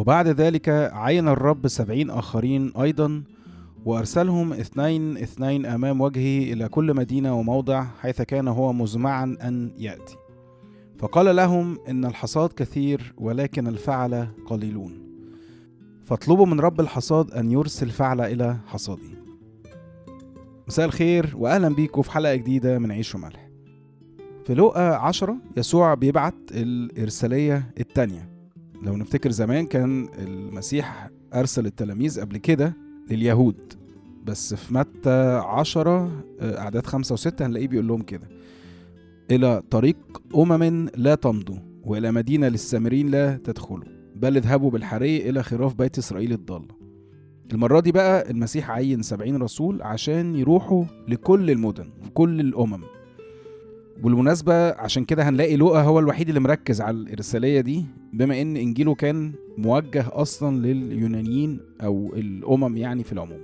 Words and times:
وبعد 0.00 0.28
ذلك 0.28 0.68
عين 0.92 1.28
الرب 1.28 1.68
سبعين 1.68 2.10
آخرين 2.10 2.72
أيضا 2.76 3.22
وأرسلهم 3.84 4.52
اثنين 4.52 5.16
اثنين 5.16 5.66
أمام 5.66 6.00
وجهه 6.00 6.52
إلى 6.52 6.68
كل 6.68 6.94
مدينة 6.94 7.38
وموضع 7.38 7.84
حيث 8.00 8.22
كان 8.22 8.48
هو 8.48 8.72
مزمعا 8.72 9.36
أن 9.42 9.72
يأتي. 9.78 10.16
فقال 10.98 11.36
لهم 11.36 11.78
إن 11.88 12.04
الحصاد 12.04 12.52
كثير 12.52 13.14
ولكن 13.18 13.66
الفعل 13.66 14.28
قليلون. 14.46 14.92
فاطلبوا 16.04 16.46
من 16.46 16.60
رب 16.60 16.80
الحصاد 16.80 17.30
أن 17.30 17.52
يرسل 17.52 17.90
فعل 17.90 18.20
إلى 18.20 18.56
حصاده. 18.66 19.10
مساء 20.68 20.86
الخير 20.86 21.34
وأهلا 21.36 21.68
بيكم 21.68 22.02
في 22.02 22.10
حلقة 22.10 22.34
جديدة 22.34 22.78
من 22.78 22.92
عيش 22.92 23.14
وملح. 23.14 23.50
في 24.44 24.54
لقا 24.54 24.94
عشرة 24.94 25.36
يسوع 25.56 25.94
بيبعت 25.94 26.34
الإرسالية 26.50 27.70
التانية. 27.80 28.29
لو 28.82 28.96
نفتكر 28.96 29.30
زمان 29.30 29.66
كان 29.66 30.08
المسيح 30.18 31.10
أرسل 31.34 31.66
التلاميذ 31.66 32.20
قبل 32.20 32.36
كده 32.36 32.76
لليهود. 33.10 33.72
بس 34.24 34.54
في 34.54 34.74
متى 34.74 35.40
عشرة 35.44 36.24
أعداد 36.42 36.86
خمسة 36.86 37.12
وستة 37.12 37.46
هنلاقيه 37.46 37.68
بيقول 37.68 37.88
لهم 37.88 38.02
كده. 38.02 38.28
إلى 39.30 39.62
طريق 39.70 39.96
أمم 40.36 40.88
لا 40.96 41.14
تمضوا 41.14 41.56
وإلى 41.84 42.12
مدينة 42.12 42.48
للسامرين 42.48 43.08
لا 43.10 43.36
تدخلوا 43.36 43.84
بل 44.16 44.36
اذهبوا 44.36 44.70
بالحري 44.70 45.28
إلى 45.30 45.42
خراف 45.42 45.74
بيت 45.74 45.98
إسرائيل 45.98 46.32
الضالة 46.32 46.80
المرة 47.52 47.80
دي 47.80 47.92
بقى 47.92 48.30
المسيح 48.30 48.70
عين 48.70 49.02
سبعين 49.02 49.36
رسول 49.36 49.82
عشان 49.82 50.36
يروحوا 50.36 50.84
لكل 51.08 51.50
المدن 51.50 51.90
وكل 52.06 52.40
الأمم. 52.40 52.80
بالمناسبة 54.02 54.70
عشان 54.72 55.04
كده 55.04 55.28
هنلاقي 55.28 55.56
لوقا 55.56 55.82
هو 55.82 55.98
الوحيد 55.98 56.28
اللي 56.28 56.40
مركز 56.40 56.80
على 56.80 56.96
الإرسالية 56.96 57.60
دي 57.60 57.84
بما 58.12 58.42
إن 58.42 58.56
إنجيله 58.56 58.94
كان 58.94 59.32
موجه 59.58 60.04
أصلا 60.08 60.56
لليونانيين 60.66 61.60
أو 61.82 62.12
الأمم 62.16 62.76
يعني 62.76 63.04
في 63.04 63.12
العموم. 63.12 63.40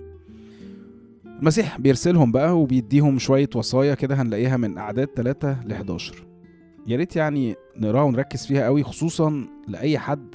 المسيح 1.40 1.80
بيرسلهم 1.80 2.32
بقى 2.32 2.58
وبيديهم 2.60 3.18
شوية 3.18 3.48
وصايا 3.54 3.94
كده 3.94 4.14
هنلاقيها 4.14 4.56
من 4.56 4.78
أعداد 4.78 5.08
3 5.16 5.56
ل 5.66 5.72
11 5.72 6.26
يا 6.86 6.96
ريت 6.96 7.16
يعني 7.16 7.54
نقراها 7.76 8.02
ونركز 8.02 8.46
فيها 8.46 8.64
قوي 8.64 8.82
خصوصا 8.82 9.46
لأي 9.68 9.98
حد 9.98 10.34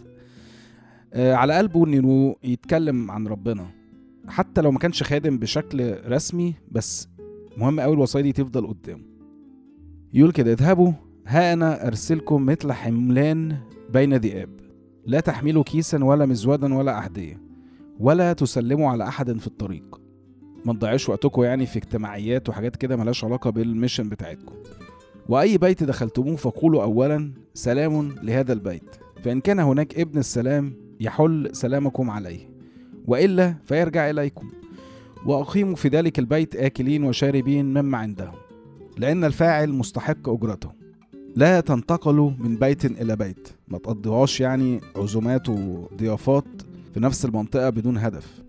آه 1.13 1.33
على 1.33 1.53
قلبه 1.53 1.85
إنه 1.85 2.35
يتكلم 2.43 3.11
عن 3.11 3.27
ربنا. 3.27 3.67
حتى 4.27 4.61
لو 4.61 4.71
ما 4.71 4.79
كانش 4.79 5.03
خادم 5.03 5.37
بشكل 5.37 5.95
رسمي 6.07 6.53
بس 6.71 7.09
مهم 7.57 7.79
قوي 7.79 7.93
الوصايا 7.93 8.23
دي 8.23 8.31
تفضل 8.31 8.67
قدامه 8.67 9.10
يقول 10.13 10.31
كده 10.31 10.51
اذهبوا 10.51 10.91
ها 11.27 11.53
أنا 11.53 11.87
أرسلكم 11.87 12.45
مثل 12.45 12.71
حملان 12.71 13.57
بين 13.93 14.13
ذئاب. 14.13 14.49
لا 15.05 15.19
تحملوا 15.19 15.63
كيسا 15.63 16.03
ولا 16.03 16.25
مزودا 16.25 16.73
ولا 16.73 16.97
أحذية 16.97 17.41
ولا 17.99 18.33
تسلموا 18.33 18.89
على 18.89 19.07
أحد 19.07 19.39
في 19.39 19.47
الطريق. 19.47 20.01
ما 20.65 20.73
تضيعوش 20.73 21.09
وقتكم 21.09 21.43
يعني 21.43 21.65
في 21.65 21.77
اجتماعيات 21.79 22.49
وحاجات 22.49 22.75
كده 22.75 22.95
ملهاش 22.95 23.23
علاقة 23.23 23.49
بالميشن 23.49 24.09
بتاعتكم. 24.09 24.55
وأي 25.29 25.57
بيت 25.57 25.83
دخلتموه 25.83 26.35
فقولوا 26.35 26.83
أولا 26.83 27.31
سلام 27.53 28.15
لهذا 28.23 28.53
البيت. 28.53 28.95
فإن 29.23 29.41
كان 29.41 29.59
هناك 29.59 29.99
ابن 29.99 30.19
السلام 30.19 30.73
يحل 30.99 31.49
سلامكم 31.51 32.09
عليه 32.09 32.49
وإلا 33.07 33.55
فيرجع 33.65 34.09
إليكم. 34.09 34.49
وأقيموا 35.25 35.75
في 35.75 35.87
ذلك 35.87 36.19
البيت 36.19 36.55
آكلين 36.55 37.03
وشاربين 37.03 37.65
مما 37.73 37.97
عندهم. 37.97 38.40
لأن 38.97 39.23
الفاعل 39.23 39.69
مستحق 39.69 40.29
أجرته. 40.29 40.71
لا 41.35 41.59
تنتقلوا 41.59 42.31
من 42.39 42.55
بيت 42.55 42.85
إلى 42.85 43.15
بيت. 43.15 43.47
ما 43.67 43.77
تقضيهاش 43.77 44.41
يعني 44.41 44.81
عزومات 44.95 45.49
وضيافات 45.49 46.45
في 46.93 46.99
نفس 46.99 47.25
المنطقة 47.25 47.69
بدون 47.69 47.97
هدف. 47.97 48.41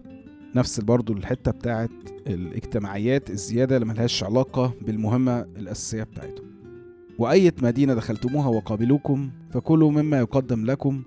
نفس 0.54 0.80
برضو 0.80 1.12
الحتة 1.12 1.50
بتاعت 1.50 1.90
الاجتماعيات 2.26 3.30
الزيادة 3.30 3.76
اللي 3.76 3.86
ملهاش 3.86 4.24
علاقة 4.24 4.72
بالمهمة 4.80 5.40
الأساسية 5.40 6.02
بتاعتهم. 6.02 6.46
وأية 7.18 7.54
مدينة 7.62 7.94
دخلتموها 7.94 8.48
وقابلوكم 8.48 9.30
فكلوا 9.50 9.90
مما 9.90 10.18
يقدم 10.18 10.64
لكم 10.66 11.02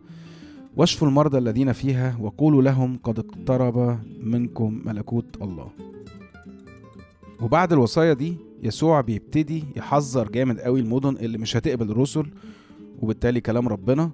واشفوا 0.78 1.08
المرضى 1.08 1.38
الذين 1.38 1.72
فيها 1.72 2.18
وقولوا 2.22 2.62
لهم 2.62 3.00
قد 3.04 3.20
اقترب 3.20 4.00
منكم 4.24 4.82
ملكوت 4.86 5.42
الله. 5.42 5.70
وبعد 7.42 7.74
الوصايا 7.74 8.14
دي 8.14 8.38
يسوع 8.64 9.02
بيبتدي 9.02 9.64
يحذر 9.76 10.30
جامد 10.30 10.60
قوي 10.60 10.80
المدن 10.80 11.18
اللي 11.18 11.38
مش 11.38 11.58
هتقبل 11.58 11.92
الرسل 11.92 12.26
وبالتالي 13.00 13.42
كلام 13.42 13.68
ربنا. 13.68 14.12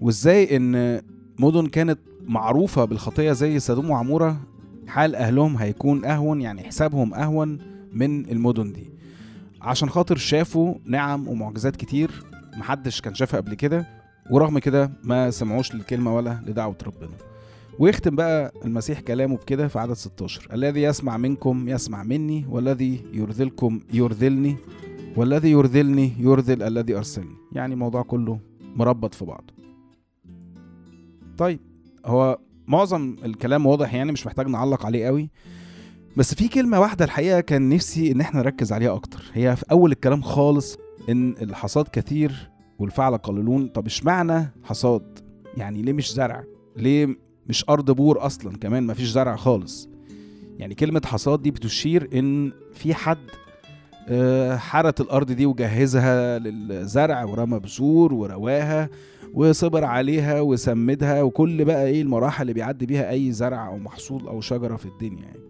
وازاي 0.00 0.56
إن 0.56 1.00
مدن 1.38 1.66
كانت 1.66 1.98
معروفة 2.26 2.84
بالخطية 2.84 3.32
زي 3.32 3.58
سدوم 3.58 3.90
وعمورة 3.90 4.40
حال 4.86 5.14
أهلهم 5.14 5.56
هيكون 5.56 6.04
أهون 6.04 6.40
يعني 6.40 6.62
حسابهم 6.62 7.14
أهون 7.14 7.58
من 7.92 8.30
المدن 8.30 8.72
دي. 8.72 8.90
عشان 9.62 9.90
خاطر 9.90 10.16
شافوا 10.16 10.74
نعم 10.84 11.28
ومعجزات 11.28 11.76
كتير 11.76 12.10
محدش 12.56 13.00
كان 13.00 13.14
شافها 13.14 13.40
قبل 13.40 13.54
كده 13.54 13.86
ورغم 14.30 14.58
كده 14.58 14.90
ما 15.04 15.30
سمعوش 15.30 15.74
للكلمة 15.74 16.16
ولا 16.16 16.38
لدعوة 16.46 16.76
ربنا. 16.86 17.31
ويختم 17.78 18.16
بقى 18.16 18.52
المسيح 18.64 19.00
كلامه 19.00 19.36
بكده 19.36 19.68
في 19.68 19.78
عدد 19.78 19.92
16 19.92 20.48
الذي 20.52 20.82
يسمع 20.82 21.16
منكم 21.16 21.68
يسمع 21.68 22.02
مني 22.02 22.44
والذي 22.48 23.04
يرذلكم 23.12 23.80
يرذلني 23.92 24.56
والذي 25.16 25.50
يرذلني 25.50 26.12
يرذل 26.18 26.62
الذي 26.62 26.96
أرسلني. 26.96 27.34
يعني 27.52 27.74
الموضوع 27.74 28.02
كله 28.02 28.38
مربط 28.76 29.14
في 29.14 29.24
بعض. 29.24 29.50
طيب 31.38 31.60
هو 32.06 32.38
معظم 32.66 33.16
الكلام 33.24 33.66
واضح 33.66 33.94
يعني 33.94 34.12
مش 34.12 34.26
محتاج 34.26 34.48
نعلق 34.48 34.86
عليه 34.86 35.06
قوي. 35.06 35.30
بس 36.16 36.34
في 36.34 36.48
كلمة 36.48 36.80
واحدة 36.80 37.04
الحقيقة 37.04 37.40
كان 37.40 37.68
نفسي 37.68 38.12
إن 38.12 38.20
إحنا 38.20 38.40
نركز 38.40 38.72
عليها 38.72 38.94
أكتر. 38.94 39.22
هي 39.32 39.56
في 39.56 39.64
أول 39.70 39.92
الكلام 39.92 40.22
خالص 40.22 40.78
إن 41.08 41.30
الحصاد 41.42 41.88
كثير 41.88 42.50
والفعل 42.78 43.16
قليلون. 43.16 43.66
طب 43.68 43.86
إشمعنى 43.86 44.52
حصاد؟ 44.64 45.18
يعني 45.56 45.82
ليه 45.82 45.92
مش 45.92 46.12
زرع؟ 46.12 46.44
ليه 46.76 47.16
مش 47.46 47.64
أرض 47.68 47.90
بور 47.90 48.26
أصلا 48.26 48.56
كمان 48.56 48.86
مفيش 48.86 49.08
زرع 49.08 49.36
خالص. 49.36 49.88
يعني 50.58 50.74
كلمة 50.74 51.02
حصاد 51.04 51.42
دي 51.42 51.50
بتشير 51.50 52.08
إن 52.14 52.52
في 52.74 52.94
حد 52.94 53.18
حرت 54.58 55.00
الأرض 55.00 55.32
دي 55.32 55.46
وجهزها 55.46 56.38
للزرع 56.38 57.24
ورمى 57.24 57.58
بذور 57.58 58.14
ورواها 58.14 58.88
وصبر 59.34 59.84
عليها 59.84 60.40
وسمدها 60.40 61.22
وكل 61.22 61.64
بقى 61.64 61.86
إيه 61.86 62.02
المراحل 62.02 62.42
اللي 62.42 62.52
بيعدي 62.52 62.86
بيها 62.86 63.10
أي 63.10 63.32
زرع 63.32 63.68
أو 63.68 63.78
محصول 63.78 64.26
أو 64.28 64.40
شجرة 64.40 64.76
في 64.76 64.86
الدنيا 64.86 65.22
يعني. 65.22 65.40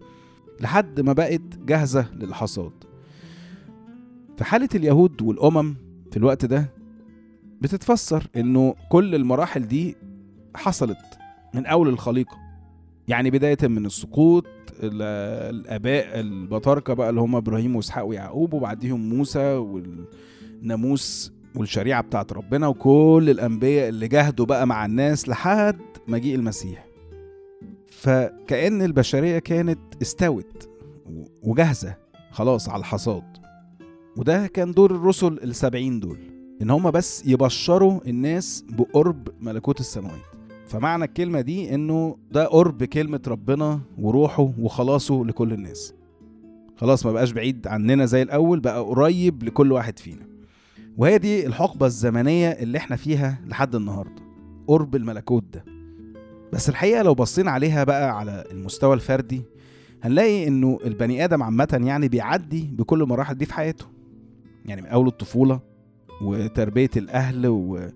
لحد 0.61 0.99
ما 1.01 1.13
بقت 1.13 1.41
جاهزة 1.65 2.05
للحصاد. 2.13 2.71
في 4.37 4.43
حالة 4.43 4.69
اليهود 4.75 5.21
والأمم 5.21 5.75
في 6.11 6.17
الوقت 6.17 6.45
ده 6.45 6.69
بتتفسر 7.61 8.27
إنه 8.35 8.75
كل 8.89 9.15
المراحل 9.15 9.67
دي 9.67 9.95
حصلت. 10.55 10.97
من 11.53 11.65
أول 11.65 11.89
الخليقة. 11.89 12.37
يعني 13.07 13.31
بداية 13.31 13.57
من 13.63 13.85
السقوط 13.85 14.45
الآباء 14.83 16.19
البطاركه 16.19 16.93
بقى 16.93 17.09
اللي 17.09 17.21
هم 17.21 17.35
إبراهيم 17.35 17.75
وإسحاق 17.75 18.03
ويعقوب 18.05 18.53
وبعديهم 18.53 19.09
موسى 19.09 19.53
والناموس 20.61 21.33
والشريعة 21.55 22.01
بتاعت 22.01 22.33
ربنا 22.33 22.67
وكل 22.67 23.27
الأنبياء 23.29 23.89
اللي 23.89 24.07
جاهدوا 24.07 24.45
بقى 24.45 24.67
مع 24.67 24.85
الناس 24.85 25.29
لحد 25.29 25.79
مجيء 26.07 26.35
المسيح. 26.35 26.85
فكأن 27.87 28.81
البشرية 28.81 29.39
كانت 29.39 29.79
استوت 30.01 30.69
وجاهزة 31.43 31.95
خلاص 32.31 32.69
على 32.69 32.79
الحصاد. 32.79 33.23
وده 34.17 34.47
كان 34.47 34.71
دور 34.71 34.91
الرسل 34.91 35.39
السبعين 35.43 35.99
دول 35.99 36.17
إن 36.61 36.69
هما 36.69 36.89
بس 36.89 37.23
يبشروا 37.25 37.99
الناس 38.07 38.65
بقرب 38.69 39.27
ملكوت 39.41 39.79
السماوات. 39.79 40.32
فمعنى 40.73 41.05
الكلمة 41.05 41.41
دي 41.41 41.75
إنه 41.75 42.17
ده 42.31 42.45
قرب 42.45 42.83
كلمة 42.83 43.21
ربنا 43.27 43.79
وروحه 43.97 44.53
وخلاصه 44.59 45.25
لكل 45.25 45.53
الناس. 45.53 45.93
خلاص 46.77 47.05
ما 47.05 47.11
بقاش 47.11 47.31
بعيد 47.31 47.67
عننا 47.67 48.05
زي 48.05 48.21
الأول 48.21 48.59
بقى 48.59 48.79
قريب 48.83 49.43
لكل 49.43 49.71
واحد 49.71 49.99
فينا. 49.99 50.25
وهي 50.97 51.17
دي 51.17 51.47
الحقبة 51.47 51.85
الزمنية 51.85 52.49
اللي 52.49 52.77
إحنا 52.77 52.95
فيها 52.95 53.41
لحد 53.45 53.75
النهاردة 53.75 54.21
قرب 54.67 54.95
الملكوت 54.95 55.43
ده. 55.53 55.65
بس 56.53 56.69
الحقيقة 56.69 57.01
لو 57.01 57.13
بصينا 57.13 57.51
عليها 57.51 57.83
بقى 57.83 58.17
على 58.19 58.43
المستوى 58.51 58.93
الفردي 58.93 59.41
هنلاقي 60.03 60.47
إنه 60.47 60.79
البني 60.85 61.23
آدم 61.23 61.43
عامة 61.43 61.81
يعني 61.83 62.07
بيعدي 62.07 62.69
بكل 62.73 63.01
المراحل 63.01 63.35
دي 63.35 63.45
في 63.45 63.53
حياته. 63.53 63.85
يعني 64.65 64.81
من 64.81 64.87
أول 64.87 65.07
الطفولة 65.07 65.59
وتربية 66.21 66.89
الأهل 66.97 67.47
و... 67.47 67.87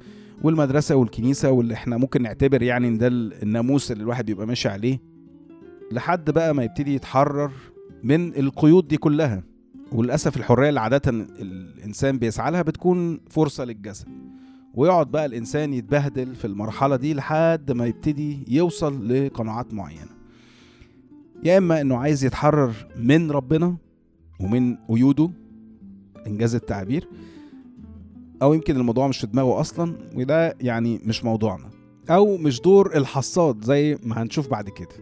والمدرسة 0.43 0.95
والكنيسة 0.95 1.51
واللي 1.51 1.73
إحنا 1.73 1.97
ممكن 1.97 2.21
نعتبر 2.21 2.61
يعني 2.63 2.87
إن 2.87 2.97
ده 2.97 3.07
الناموس 3.07 3.91
اللي 3.91 4.03
الواحد 4.03 4.25
بيبقى 4.25 4.47
ماشي 4.47 4.69
عليه 4.69 4.99
لحد 5.91 6.31
بقى 6.31 6.55
ما 6.55 6.63
يبتدي 6.63 6.95
يتحرر 6.95 7.51
من 8.03 8.35
القيود 8.35 8.87
دي 8.87 8.97
كلها. 8.97 9.43
وللأسف 9.91 10.37
الحرية 10.37 10.69
اللي 10.69 10.79
عادة 10.79 11.01
الإنسان 11.39 12.17
بيسعى 12.17 12.51
لها 12.51 12.61
بتكون 12.61 13.19
فرصة 13.29 13.63
للجسد. 13.65 14.07
ويقعد 14.73 15.11
بقى 15.11 15.25
الإنسان 15.25 15.73
يتبهدل 15.73 16.35
في 16.35 16.45
المرحلة 16.45 16.95
دي 16.95 17.13
لحد 17.13 17.71
ما 17.71 17.85
يبتدي 17.85 18.45
يوصل 18.47 19.07
لقناعات 19.09 19.73
معينة. 19.73 20.09
يا 21.43 21.57
إما 21.57 21.81
إنه 21.81 21.97
عايز 21.97 22.25
يتحرر 22.25 22.73
من 22.97 23.31
ربنا 23.31 23.77
ومن 24.39 24.75
قيوده 24.75 25.29
إنجاز 26.27 26.55
التعبير 26.55 27.07
أو 28.41 28.53
يمكن 28.53 28.75
الموضوع 28.77 29.07
مش 29.07 29.17
في 29.19 29.27
دماغه 29.27 29.59
أصلا 29.61 29.95
وده 30.15 30.55
يعني 30.61 31.01
مش 31.05 31.23
موضوعنا. 31.23 31.69
أو 32.09 32.37
مش 32.37 32.61
دور 32.61 32.95
الحصاد 32.97 33.63
زي 33.63 33.97
ما 34.03 34.21
هنشوف 34.21 34.47
بعد 34.49 34.69
كده. 34.69 34.95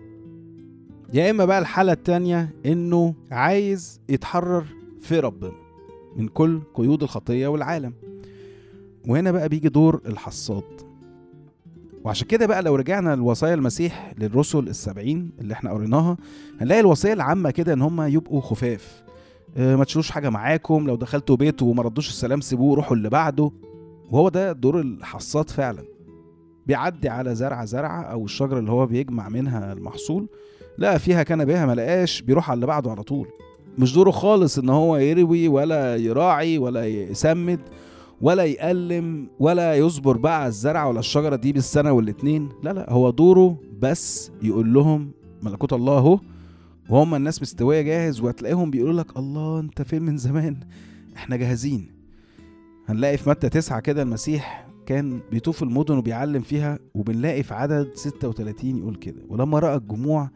يا 1.14 1.30
إما 1.32 1.46
بقى 1.46 1.60
الحالة 1.60 1.92
التانية 1.92 2.56
إنه 2.66 3.14
عايز 3.32 4.02
يتحرر 4.10 4.66
في 5.02 5.20
ربنا 5.20 5.52
من 6.16 6.28
كل 6.28 6.62
قيود 6.74 7.04
الخطية 7.04 7.48
والعالم. 7.48 7.94
وهنا 9.08 9.32
بقى 9.32 9.50
بيجي 9.50 9.70
دور 9.70 10.02
الحصاد. 10.06 10.64
وعشان 12.04 12.28
كده 12.28 12.46
بقى 12.46 12.62
لو 12.64 12.76
رجعنا 12.76 13.16
لوصايا 13.16 13.54
المسيح 13.54 14.14
للرسل 14.18 14.60
السبعين 14.68 15.32
اللي 15.42 15.54
إحنا 15.54 15.72
قريناها 15.72 16.18
هنلاقي 16.62 16.82
الوصية 16.82 17.14
العامة 17.14 17.52
كده 17.52 17.74
إن 17.74 17.82
هم 17.82 18.02
يبقوا 18.02 18.42
خفاف. 18.42 19.05
ما 19.56 19.84
تشيلوش 19.84 20.12
حاجة 20.12 20.30
معاكم 20.30 20.88
لو 20.88 20.96
دخلتوا 20.96 21.36
بيته 21.36 21.66
وما 21.66 21.84
ردوش 21.84 22.10
السلام 22.10 22.42
سيبوه 22.42 22.76
روحوا 22.76 22.98
اللي 22.98 23.10
بعده. 23.10 23.52
وهو 24.12 24.30
ده 24.30 24.52
دور 24.52 24.80
الحصاد 24.80 25.50
فعلا. 25.50 25.84
بيعدي 26.68 27.10
على 27.10 27.36
زرعة 27.36 27.66
زرعة 27.66 28.02
أو 28.02 28.26
الشجرة 28.26 28.60
اللي 28.60 28.72
هو 28.72 28.86
بيجمع 28.86 29.30
منها 29.30 29.74
المحصول 29.74 30.28
لقى 30.78 31.00
فيها 31.00 31.24
كان 31.24 31.46
بها 31.46 31.66
ما 31.66 31.76
لقاش 31.76 32.22
بيروح 32.22 32.50
على 32.50 32.56
اللي 32.56 32.66
بعده 32.66 32.92
على 32.92 33.04
طول. 33.04 33.28
مش 33.78 33.94
دوره 33.94 34.12
خالص 34.12 34.58
إن 34.58 34.70
هو 34.70 34.98
يروي 34.98 35.48
ولا 35.48 35.96
يراعي 35.96 36.58
ولا 36.58 36.86
يسمد 36.86 37.60
ولا 38.22 38.44
يقلم 38.44 39.28
ولا 39.40 39.76
يصبر 39.76 40.18
بقى 40.18 40.40
على 40.40 40.48
الزرعة 40.48 40.88
ولا 40.90 41.00
الشجرة 41.00 41.36
دي 41.36 41.54
بالسنة 41.54 41.92
والاتنين. 41.92 42.50
لا 42.64 42.74
لا 42.74 42.94
هو 42.94 43.10
دوره 43.10 43.58
بس 43.80 44.32
يقول 44.42 44.74
لهم 44.74 45.12
ملكوت 45.44 45.74
الله 45.74 46.20
وهم 46.90 47.16
الناس 47.16 47.42
مستويه 47.42 47.82
جاهز 47.82 48.22
وهتلاقيهم 48.22 48.72
بيقولوا 48.72 49.02
لك 49.02 49.18
الله 49.18 49.60
أنت 49.60 49.82
فين 49.82 50.02
من 50.02 50.18
زمان؟ 50.18 50.60
إحنا 51.16 51.36
جاهزين. 51.36 51.92
هنلاقي 52.88 53.18
في 53.18 53.30
متى 53.30 53.50
تسعة 53.50 53.80
كده 53.80 54.02
المسيح 54.02 54.68
كان 54.86 55.20
بيطوف 55.32 55.64
المدن 55.64 55.98
وبيعلم 55.98 56.42
فيها 56.42 56.80
وبنلاقي 56.96 57.44
في 57.44 57.54
عدد 57.54 57.90
36 57.94 58.78
يقول 58.78 58.96
كده. 58.96 59.22
ولما 59.30 59.60
رأى 59.60 59.76
الجموع 59.76 60.30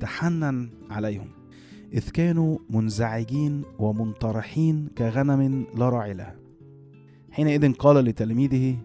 تحنن 0.00 0.68
عليهم. 0.90 1.28
إذ 1.94 2.10
كانوا 2.10 2.58
منزعجين 2.70 3.62
ومنطرحين 3.78 4.88
كغنم 4.98 5.66
لا 5.76 5.88
راعي 5.88 6.14
لها. 6.14 6.36
حينئذ 7.30 7.72
قال 7.72 7.96
لتلاميذه 8.04 8.76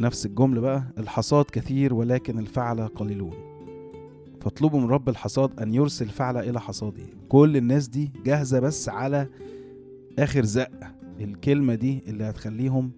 نفس 0.00 0.26
الجملة 0.26 0.60
بقى 0.60 0.84
الحصاد 0.98 1.44
كثير 1.44 1.94
ولكن 1.94 2.38
الفعل 2.38 2.88
قليلون. 2.88 3.49
فاطلبوا 4.40 4.80
من 4.80 4.86
رب 4.88 5.08
الحصاد 5.08 5.60
أن 5.60 5.74
يرسل 5.74 6.08
فعل 6.08 6.36
إلى 6.36 6.60
حصاده. 6.60 7.02
كل 7.28 7.56
الناس 7.56 7.88
دي 7.88 8.10
جاهزة 8.24 8.60
بس 8.60 8.88
على 8.88 9.28
آخر 10.18 10.44
زقة 10.44 10.94
الكلمة 11.20 11.74
دي 11.74 12.02
اللي 12.08 12.24
هتخليهم 12.24 12.90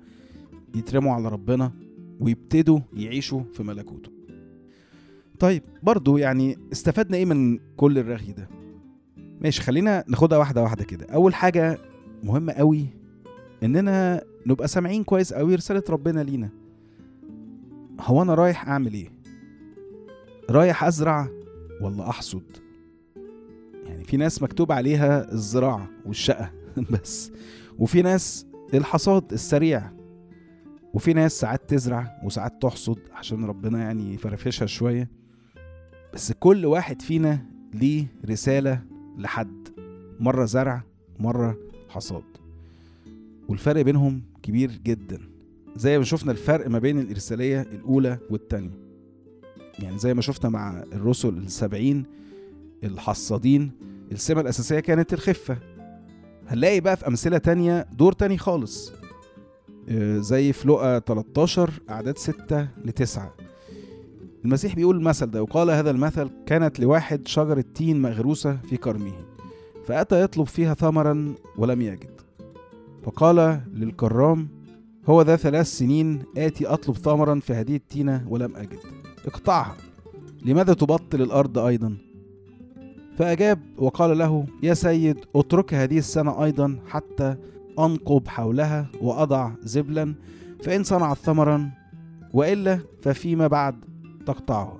يترموا 0.74 1.12
على 1.12 1.28
ربنا 1.28 1.72
ويبتدوا 2.20 2.80
يعيشوا 2.94 3.42
في 3.52 3.62
ملكوته. 3.62 4.10
طيب 5.38 5.62
برضو 5.82 6.16
يعني 6.16 6.58
استفدنا 6.72 7.16
إيه 7.16 7.24
من 7.24 7.58
كل 7.76 7.98
الرغي 7.98 8.32
ده؟ 8.32 8.48
ماشي 9.40 9.62
خلينا 9.62 10.04
ناخدها 10.08 10.38
واحدة 10.38 10.62
واحدة 10.62 10.84
كده. 10.84 11.06
أول 11.06 11.34
حاجة 11.34 11.78
مهمة 12.24 12.52
قوي 12.52 12.86
إننا 13.62 14.22
نبقى 14.46 14.68
سامعين 14.68 15.04
كويس 15.04 15.32
قوي 15.32 15.54
رسالة 15.54 15.82
ربنا 15.90 16.20
لينا. 16.20 16.48
هو 18.00 18.22
أنا 18.22 18.34
رايح 18.34 18.68
أعمل 18.68 18.92
إيه؟ 18.94 19.11
رايح 20.52 20.84
أزرع 20.84 21.28
ولا 21.80 22.10
أحصد؟ 22.10 22.42
يعني 23.86 24.04
في 24.04 24.16
ناس 24.16 24.42
مكتوب 24.42 24.72
عليها 24.72 25.32
الزراعة 25.32 25.88
والشقة 26.06 26.50
بس. 26.92 27.32
وفي 27.78 28.02
ناس 28.02 28.46
الحصاد 28.74 29.32
السريع. 29.32 29.92
وفي 30.94 31.12
ناس 31.12 31.40
ساعات 31.40 31.70
تزرع 31.70 32.20
وساعات 32.24 32.62
تحصد 32.62 32.98
عشان 33.12 33.44
ربنا 33.44 33.78
يعني 33.78 34.14
يفرفشها 34.14 34.66
شوية. 34.66 35.10
بس 36.14 36.32
كل 36.32 36.66
واحد 36.66 37.02
فينا 37.02 37.46
ليه 37.74 38.06
رسالة 38.28 38.82
لحد. 39.18 39.68
مرة 40.20 40.44
زرع 40.44 40.82
مرة 41.18 41.58
حصاد. 41.88 42.24
والفرق 43.48 43.82
بينهم 43.82 44.22
كبير 44.42 44.70
جدا. 44.84 45.20
زي 45.76 45.98
ما 45.98 46.04
شفنا 46.04 46.32
الفرق 46.32 46.68
ما 46.68 46.78
بين 46.78 46.98
الإرسالية 46.98 47.60
الأولى 47.60 48.18
والتانية. 48.30 48.91
يعني 49.78 49.98
زي 49.98 50.14
ما 50.14 50.20
شفنا 50.22 50.50
مع 50.50 50.82
الرسل 50.92 51.28
السبعين 51.28 52.04
الحصادين 52.84 53.70
السمة 54.12 54.40
الأساسية 54.40 54.80
كانت 54.80 55.12
الخفة. 55.12 55.58
هنلاقي 56.48 56.80
بقى 56.80 56.96
في 56.96 57.06
أمثلة 57.06 57.38
تانية 57.38 57.86
دور 57.92 58.12
تاني 58.12 58.38
خالص. 58.38 58.92
آه، 59.88 60.18
زي 60.18 60.52
في 60.52 60.68
لقا 60.68 60.98
13 60.98 61.70
أعداد 61.90 62.18
6 62.18 62.68
ل 62.84 62.92
9 62.92 63.34
المسيح 64.44 64.74
بيقول 64.74 64.96
المثل 64.96 65.30
ده 65.30 65.42
وقال 65.42 65.70
هذا 65.70 65.90
المثل 65.90 66.30
كانت 66.46 66.80
لواحد 66.80 67.28
شجرة 67.28 67.64
تين 67.74 68.02
مغروسة 68.02 68.56
في 68.56 68.76
كرمه 68.76 69.12
فأتى 69.86 70.22
يطلب 70.22 70.46
فيها 70.46 70.74
ثمرا 70.74 71.34
ولم 71.56 71.82
يجد. 71.82 72.20
فقال 73.02 73.60
للكرام 73.74 74.48
هو 75.06 75.22
ذا 75.22 75.36
ثلاث 75.36 75.66
سنين 75.66 76.22
آتي 76.36 76.66
أطلب 76.66 76.96
ثمرا 76.96 77.40
في 77.40 77.52
هذه 77.52 77.76
التينة 77.76 78.24
ولم 78.28 78.56
أجد. 78.56 78.78
اقطعها. 79.26 79.76
لماذا 80.44 80.74
تبطل 80.74 81.22
الأرض 81.22 81.58
أيضا؟ 81.58 81.96
فأجاب 83.18 83.58
وقال 83.78 84.18
له 84.18 84.46
يا 84.62 84.74
سيد 84.74 85.16
اترك 85.36 85.74
هذه 85.74 85.98
السنة 85.98 86.44
أيضا 86.44 86.78
حتى 86.88 87.36
أنقب 87.78 88.28
حولها 88.28 88.86
وأضع 89.00 89.50
زبلا 89.62 90.14
فإن 90.62 90.84
صنعت 90.84 91.16
ثمرا 91.16 91.70
وإلا 92.32 92.78
ففيما 93.02 93.46
بعد 93.46 93.74
تقطعها. 94.26 94.78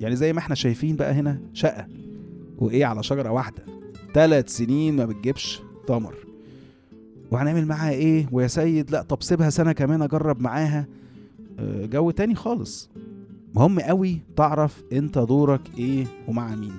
يعني 0.00 0.16
زي 0.16 0.32
ما 0.32 0.38
إحنا 0.38 0.54
شايفين 0.54 0.96
بقى 0.96 1.12
هنا 1.12 1.40
شقة. 1.52 1.86
وإيه 2.58 2.84
على 2.86 3.02
شجرة 3.02 3.30
واحدة. 3.30 3.64
ثلاث 4.14 4.48
سنين 4.48 4.96
ما 4.96 5.04
بتجيبش 5.04 5.62
ثمر 5.88 6.14
وهنعمل 7.30 7.66
معاها 7.66 7.90
إيه؟ 7.90 8.26
ويا 8.32 8.46
سيد 8.46 8.90
لا 8.90 9.02
طب 9.02 9.22
سيبها 9.22 9.50
سنة 9.50 9.72
كمان 9.72 10.02
أجرب 10.02 10.40
معاها. 10.40 10.86
آه، 11.58 11.86
جو 11.86 12.10
تاني 12.10 12.34
خالص. 12.34 12.90
مهم 13.54 13.80
قوي 13.80 14.20
تعرف 14.36 14.82
انت 14.92 15.18
دورك 15.18 15.60
إيه 15.78 16.06
ومع 16.28 16.54
مين. 16.54 16.74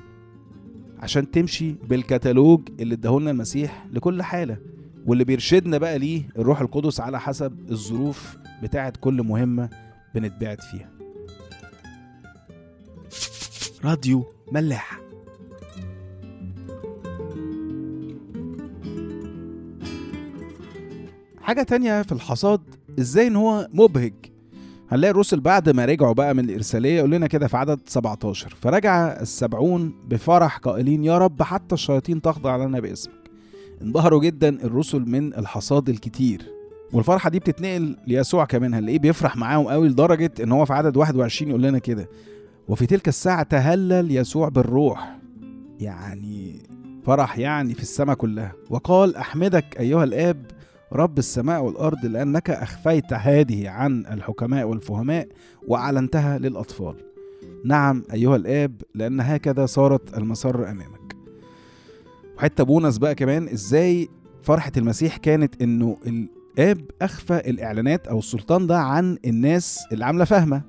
عشان 0.99 1.31
تمشي 1.31 1.71
بالكتالوج 1.89 2.61
اللي 2.79 2.95
اداهولنا 2.95 3.31
المسيح 3.31 3.85
لكل 3.91 4.21
حالة. 4.23 4.57
واللي 5.05 5.23
بيرشدنا 5.23 5.77
بقى 5.77 5.99
ليه 5.99 6.23
الروح 6.37 6.61
القدس 6.61 6.99
على 6.99 7.19
حسب 7.19 7.71
الظروف 7.71 8.37
بتاعت 8.63 8.97
كل 8.97 9.23
مهمة 9.23 9.69
بنتبعت 10.15 10.61
فيها. 10.61 10.89
راديو 13.83 14.25
ملاح 14.51 14.99
حاجة 21.41 21.63
تانية 21.63 22.01
في 22.01 22.11
الحصاد 22.11 22.61
إزاي 22.99 23.27
ان 23.27 23.35
هو 23.35 23.67
مبهج. 23.73 24.13
هنلاقي 24.91 25.11
الرسل 25.11 25.39
بعد 25.39 25.69
ما 25.69 25.85
رجعوا 25.85 26.13
بقى 26.13 26.33
من 26.33 26.43
الإرسالية 26.49 26.97
يقول 26.97 27.11
لنا 27.11 27.27
كده 27.27 27.47
في 27.47 27.57
عدد 27.57 27.79
17 27.85 28.55
فرجع 28.61 29.07
السبعون 29.21 29.93
بفرح 30.07 30.57
قائلين 30.57 31.03
يا 31.03 31.17
رب 31.17 31.43
حتى 31.43 31.75
الشياطين 31.75 32.21
تخضع 32.21 32.55
لنا 32.57 32.79
باسمك. 32.79 33.13
انبهروا 33.81 34.21
جدا 34.21 34.49
الرسل 34.49 34.99
من 35.09 35.33
الحصاد 35.33 35.89
الكتير. 35.89 36.41
والفرحة 36.93 37.29
دي 37.29 37.39
بتتنقل 37.39 37.97
ليسوع 38.07 38.45
كمان 38.45 38.73
هنلاقيه 38.73 38.99
بيفرح 38.99 39.37
معاهم 39.37 39.67
قوي 39.67 39.87
لدرجة 39.89 40.31
إن 40.43 40.51
هو 40.51 40.65
في 40.65 40.73
عدد 40.73 40.97
21 40.97 41.49
يقول 41.49 41.61
لنا 41.63 41.79
كده 41.79 42.09
وفي 42.67 42.85
تلك 42.85 43.07
الساعة 43.07 43.43
تهلل 43.43 44.11
يسوع 44.17 44.49
بالروح. 44.49 45.17
يعني 45.79 46.59
فرح 47.05 47.37
يعني 47.39 47.73
في 47.73 47.81
السماء 47.81 48.15
كلها. 48.15 48.51
وقال 48.69 49.15
أحمدك 49.15 49.79
أيها 49.79 50.03
الآب 50.03 50.45
رب 50.93 51.17
السماء 51.17 51.63
والأرض 51.63 52.05
لأنك 52.05 52.49
أخفيت 52.49 53.13
هذه 53.13 53.69
عن 53.69 54.05
الحكماء 54.05 54.67
والفهماء 54.67 55.27
وأعلنتها 55.67 56.37
للأطفال. 56.37 56.95
نعم 57.65 58.03
أيها 58.13 58.35
الآب 58.35 58.81
لأن 58.95 59.21
هكذا 59.21 59.65
صارت 59.65 60.17
المسر 60.17 60.71
أمامك. 60.71 61.15
وحتى 62.37 62.63
بونس 62.63 62.97
بقى 62.97 63.15
كمان 63.15 63.47
إزاي 63.47 64.09
فرحة 64.41 64.71
المسيح 64.77 65.17
كانت 65.17 65.61
إنه 65.61 65.97
الآب 66.07 66.81
أخفى 67.01 67.37
الإعلانات 67.49 68.07
أو 68.07 68.19
السلطان 68.19 68.67
ده 68.67 68.79
عن 68.79 69.17
الناس 69.25 69.79
اللي 69.91 70.05
عاملة 70.05 70.25
فاهمة 70.25 70.61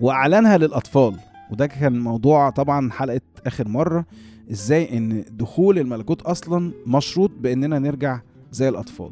وأعلنها 0.00 0.58
للأطفال. 0.58 1.16
وده 1.50 1.66
كان 1.66 2.00
موضوع 2.00 2.50
طبعا 2.50 2.90
حلقة 2.90 3.20
آخر 3.46 3.68
مرة 3.68 4.06
إزاي 4.50 4.96
إن 4.98 5.24
دخول 5.30 5.78
الملكوت 5.78 6.22
أصلا 6.22 6.72
مشروط 6.86 7.30
بإننا 7.40 7.78
نرجع 7.78 8.20
زي 8.52 8.68
الأطفال. 8.68 9.10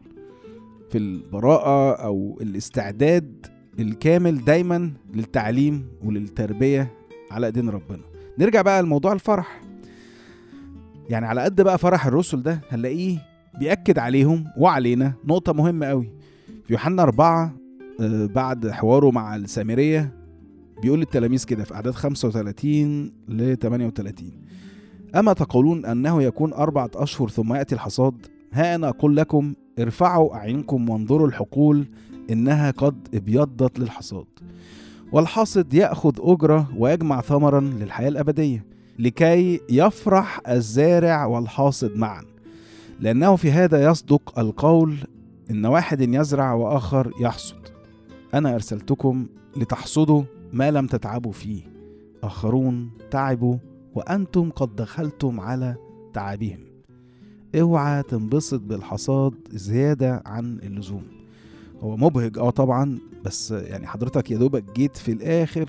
في 0.94 0.98
البراءة 1.00 1.92
أو 2.04 2.38
الاستعداد 2.40 3.46
الكامل 3.80 4.44
دايما 4.44 4.92
للتعليم 5.14 5.86
وللتربية 6.04 6.92
على 7.30 7.46
إيدين 7.46 7.68
ربنا. 7.68 8.00
نرجع 8.38 8.62
بقى 8.62 8.82
لموضوع 8.82 9.12
الفرح. 9.12 9.60
يعني 11.10 11.26
على 11.26 11.40
قد 11.40 11.60
بقى 11.60 11.78
فرح 11.78 12.06
الرسل 12.06 12.42
ده 12.42 12.60
هنلاقيه 12.70 13.18
بيأكد 13.58 13.98
عليهم 13.98 14.44
وعلينا 14.58 15.12
نقطة 15.24 15.52
مهمة 15.52 15.86
قوي. 15.86 16.10
في 16.64 16.72
يوحنا 16.72 17.02
أربعة 17.02 17.54
آه، 18.00 18.26
بعد 18.26 18.70
حواره 18.70 19.10
مع 19.10 19.36
السامرية 19.36 20.12
بيقول 20.82 20.98
للتلاميذ 20.98 21.44
كده 21.44 21.64
في 21.64 21.74
أعداد 21.74 21.94
35 21.94 23.12
ل 23.28 23.56
38 23.56 24.30
أما 25.16 25.32
تقولون 25.32 25.84
أنه 25.86 26.22
يكون 26.22 26.52
أربعة 26.52 26.90
أشهر 26.94 27.28
ثم 27.28 27.54
يأتي 27.54 27.74
الحصاد؟ 27.74 28.26
ها 28.54 28.74
أنا 28.74 28.88
أقول 28.88 29.16
لكم 29.16 29.54
ارفعوا 29.78 30.34
أعينكم 30.34 30.90
وانظروا 30.90 31.26
الحقول 31.26 31.86
إنها 32.30 32.70
قد 32.70 33.08
ابيضت 33.14 33.78
للحصاد. 33.78 34.26
والحاصد 35.12 35.74
يأخذ 35.74 36.14
أجرة 36.18 36.68
ويجمع 36.78 37.20
ثمرا 37.20 37.60
للحياة 37.60 38.08
الأبدية 38.08 38.64
لكي 38.98 39.60
يفرح 39.70 40.40
الزارع 40.48 41.26
والحاصد 41.26 41.96
معا. 41.96 42.24
لأنه 43.00 43.36
في 43.36 43.52
هذا 43.52 43.84
يصدق 43.84 44.38
القول 44.38 44.96
إن 45.50 45.66
واحد 45.66 46.00
يزرع 46.00 46.52
وآخر 46.52 47.12
يحصد. 47.20 47.68
أنا 48.34 48.54
أرسلتكم 48.54 49.26
لتحصدوا 49.56 50.22
ما 50.52 50.70
لم 50.70 50.86
تتعبوا 50.86 51.32
فيه. 51.32 51.62
آخرون 52.22 52.90
تعبوا 53.10 53.56
وأنتم 53.94 54.50
قد 54.50 54.76
دخلتم 54.76 55.40
على 55.40 55.76
تعابهم 56.12 56.73
اوعى 57.60 58.02
تنبسط 58.02 58.60
بالحصاد 58.60 59.34
زيادة 59.50 60.22
عن 60.26 60.58
اللزوم. 60.62 61.02
هو 61.80 61.96
مبهج 61.96 62.38
آه 62.38 62.50
طبعا 62.50 62.98
بس 63.24 63.50
يعني 63.50 63.86
حضرتك 63.86 64.30
يا 64.30 64.38
دوبك 64.38 64.64
جيت 64.76 64.96
في 64.96 65.12
الآخر 65.12 65.68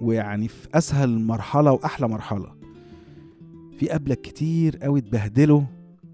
ويعني 0.00 0.48
في 0.48 0.68
أسهل 0.74 1.18
مرحلة 1.18 1.72
وأحلى 1.72 2.08
مرحلة. 2.08 2.52
في 3.78 3.88
قبلك 3.88 4.20
كتير 4.20 4.76
قوي 4.76 4.98
اتبهدلوا 4.98 5.62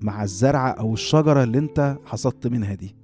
مع 0.01 0.23
الزرعة 0.23 0.71
أو 0.71 0.95
الشجرة 0.95 1.43
اللي 1.43 1.59
أنت 1.59 1.97
حصدت 2.05 2.47
منها 2.47 2.75
دي. 2.75 2.95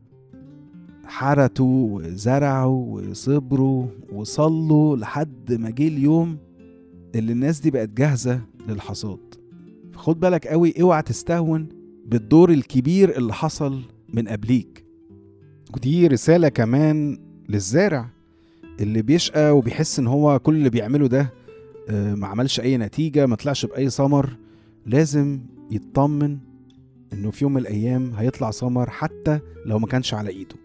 حرتوا 1.06 1.88
وزرعوا 1.90 3.00
وصبروا 3.00 3.86
وصلوا 4.12 4.96
لحد 4.96 5.52
ما 5.52 5.70
جه 5.70 5.88
اليوم 5.88 6.38
اللي 7.14 7.32
الناس 7.32 7.60
دي 7.60 7.70
بقت 7.70 7.88
جاهزة 7.88 8.40
للحصاد. 8.68 9.33
فخد 9.94 10.20
بالك 10.20 10.46
قوي 10.46 10.74
اوعى 10.82 11.02
تستهون 11.02 11.68
بالدور 12.06 12.50
الكبير 12.50 13.16
اللي 13.16 13.32
حصل 13.32 13.80
من 14.14 14.28
قبليك. 14.28 14.84
ودي 15.74 16.06
رسالة 16.06 16.48
كمان 16.48 17.18
للزارع 17.48 18.08
اللي 18.80 19.02
بيشقى 19.02 19.56
وبيحس 19.56 19.98
إن 19.98 20.06
هو 20.06 20.38
كل 20.38 20.54
اللي 20.54 20.70
بيعمله 20.70 21.06
ده 21.06 21.32
آه، 21.88 22.14
ما 22.14 22.26
عملش 22.26 22.60
أي 22.60 22.76
نتيجة 22.76 23.26
ما 23.26 23.36
طلعش 23.36 23.66
بأي 23.66 23.90
ثمر 23.90 24.36
لازم 24.86 25.40
يطمن 25.70 26.38
إنه 27.12 27.30
في 27.30 27.44
يوم 27.44 27.52
من 27.54 27.60
الأيام 27.60 28.12
هيطلع 28.16 28.50
ثمر 28.50 28.90
حتى 28.90 29.40
لو 29.66 29.78
ما 29.78 29.86
كانش 29.86 30.14
على 30.14 30.30
إيده. 30.30 30.56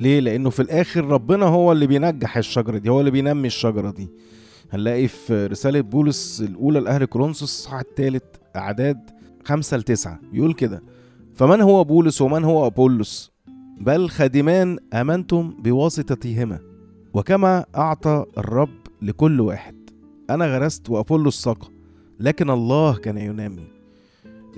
ليه؟ 0.00 0.20
لأنه 0.20 0.50
في 0.50 0.62
الآخر 0.62 1.04
ربنا 1.04 1.46
هو 1.46 1.72
اللي 1.72 1.86
بينجح 1.86 2.36
الشجرة 2.36 2.78
دي 2.78 2.88
هو 2.88 3.00
اللي 3.00 3.10
بينمي 3.10 3.46
الشجرة 3.46 3.90
دي. 3.90 4.08
هنلاقي 4.70 5.08
في 5.08 5.46
رسالة 5.46 5.80
بولس 5.80 6.40
الأولى 6.40 6.80
لأهل 6.80 7.04
كورنثوس 7.04 7.42
الصح 7.42 7.74
الثالث 7.74 8.22
أعداد 8.58 9.10
خمسة 9.44 9.76
لتسعة. 9.76 10.20
يقول 10.32 10.54
كده 10.54 10.82
فمن 11.34 11.60
هو 11.60 11.84
بولس 11.84 12.22
ومن 12.22 12.44
هو 12.44 12.66
أبولس؟ 12.66 13.32
بل 13.80 14.08
خادمان 14.08 14.78
آمنتم 14.92 15.54
بواسطتهما 15.62 16.58
وكما 17.14 17.64
أعطى 17.76 18.24
الرب 18.38 18.78
لكل 19.02 19.40
واحد. 19.40 19.78
أنا 20.30 20.46
غرست 20.46 20.90
وأبولس 20.90 21.42
سقى 21.42 21.68
لكن 22.20 22.50
الله 22.50 22.96
كان 22.96 23.18
ينمي 23.18 23.66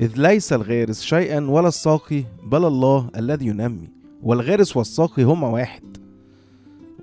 إذ 0.01 0.13
ليس 0.17 0.53
الغارس 0.53 1.03
شيئا 1.03 1.41
ولا 1.41 1.69
الساقي 1.69 2.25
بل 2.47 2.65
الله 2.65 3.11
الذي 3.17 3.47
ينمي 3.47 3.89
والغارس 4.23 4.77
والساقي 4.77 5.23
هما 5.23 5.49
واحد 5.49 5.97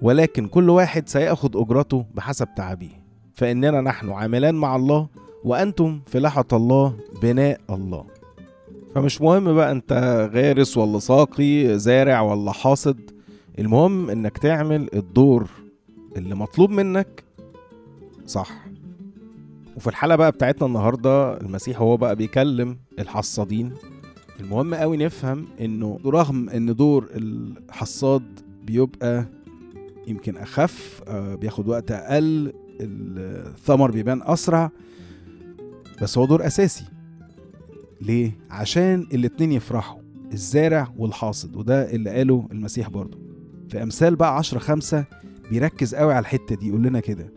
ولكن 0.01 0.47
كل 0.47 0.69
واحد 0.69 1.09
سيأخذ 1.09 1.49
أجرته 1.55 2.05
بحسب 2.15 2.47
تعبه 2.55 2.89
فإننا 3.33 3.81
نحن 3.81 4.09
عاملان 4.09 4.55
مع 4.55 4.75
الله 4.75 5.07
وأنتم 5.43 5.99
فلاحة 6.05 6.45
الله 6.53 6.93
بناء 7.21 7.59
الله. 7.69 8.05
فمش 8.95 9.21
مهم 9.21 9.53
بقى 9.53 9.71
أنت 9.71 9.93
غارس 10.33 10.77
ولا 10.77 10.99
ساقي 10.99 11.79
زارع 11.79 12.21
ولا 12.21 12.51
حاصد 12.51 13.11
المهم 13.59 14.09
إنك 14.09 14.37
تعمل 14.37 14.89
الدور 14.93 15.49
اللي 16.17 16.35
مطلوب 16.35 16.69
منك 16.69 17.23
صح. 18.25 18.51
وفي 19.75 19.87
الحلقة 19.87 20.15
بقى 20.15 20.31
بتاعتنا 20.31 20.67
النهاردة 20.67 21.37
المسيح 21.41 21.81
هو 21.81 21.97
بقى 21.97 22.15
بيكلم 22.15 22.77
الحصادين. 22.99 23.73
المهم 24.39 24.73
قوي 24.75 24.97
نفهم 24.97 25.45
إنه 25.61 25.99
رغم 26.05 26.49
إن 26.49 26.75
دور 26.75 27.07
الحصاد 27.15 28.23
بيبقى 28.63 29.25
يمكن 30.07 30.37
أخف 30.37 31.01
آه، 31.07 31.35
بياخد 31.35 31.67
وقت 31.67 31.91
أقل 31.91 32.53
الثمر 32.81 33.91
بيبان 33.91 34.21
أسرع 34.23 34.71
بس 36.01 36.17
هو 36.17 36.25
دور 36.25 36.45
أساسي. 36.47 36.85
ليه؟ 38.01 38.37
عشان 38.49 38.99
الاتنين 39.13 39.51
يفرحوا 39.51 39.99
الزارع 40.33 40.93
والحاصد 40.97 41.55
وده 41.55 41.91
اللي 41.91 42.09
قاله 42.09 42.47
المسيح 42.51 42.89
برضه. 42.89 43.17
في 43.69 43.83
أمثال 43.83 44.15
بقى 44.15 44.37
عشرة 44.37 44.59
خمسة 44.59 45.05
بيركز 45.49 45.95
قوي 45.95 46.13
على 46.13 46.21
الحتة 46.23 46.55
دي 46.55 46.67
يقول 46.67 46.83
لنا 46.83 46.99
كده 46.99 47.33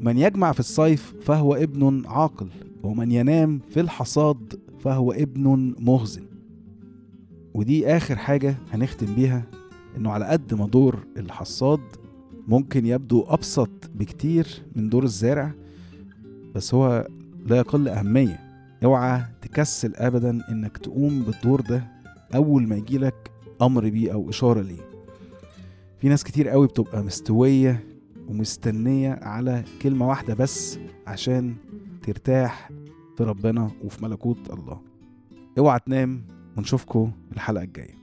من 0.00 0.18
يجمع 0.18 0.52
في 0.52 0.60
الصيف 0.60 1.14
فهو 1.22 1.54
ابن 1.54 2.02
عاقل 2.06 2.48
ومن 2.82 3.12
ينام 3.12 3.60
في 3.70 3.80
الحصاد 3.80 4.60
فهو 4.80 5.12
ابن 5.12 5.74
مخزن. 5.78 6.22
ودي 7.54 7.86
آخر 7.96 8.16
حاجة 8.16 8.56
هنختم 8.72 9.14
بيها 9.14 9.42
إنه 9.96 10.10
على 10.10 10.24
قد 10.24 10.54
ما 10.54 10.66
دور 10.66 11.06
الحصاد 11.16 11.80
ممكن 12.48 12.86
يبدو 12.86 13.22
أبسط 13.28 13.70
بكتير 13.94 14.46
من 14.76 14.88
دور 14.88 15.04
الزارع 15.04 15.52
بس 16.54 16.74
هو 16.74 17.08
لا 17.46 17.56
يقل 17.56 17.88
أهمية. 17.88 18.40
أوعى 18.84 19.22
تكسل 19.42 19.94
أبدا 19.96 20.40
إنك 20.50 20.78
تقوم 20.78 21.22
بالدور 21.22 21.60
ده 21.60 21.84
أول 22.34 22.68
ما 22.68 22.76
يجيلك 22.76 23.30
أمر 23.62 23.88
بيه 23.88 24.12
أو 24.12 24.30
إشارة 24.30 24.60
ليه. 24.60 24.90
في 25.98 26.08
ناس 26.08 26.24
كتير 26.24 26.48
قوي 26.48 26.66
بتبقى 26.66 27.02
مستوية 27.02 27.84
ومستنية 28.28 29.18
على 29.22 29.64
كلمة 29.82 30.08
واحدة 30.08 30.34
بس 30.34 30.78
عشان 31.06 31.54
ترتاح 32.02 32.70
في 33.16 33.24
ربنا 33.24 33.70
وفي 33.84 34.04
ملكوت 34.04 34.50
الله. 34.50 34.80
أوعى 35.58 35.78
تنام 35.86 36.22
ونشوفكم 36.56 37.12
الحلقة 37.32 37.64
الجاية. 37.64 37.99